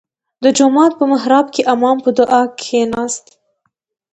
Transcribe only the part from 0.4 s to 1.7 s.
•د جومات په محراب کې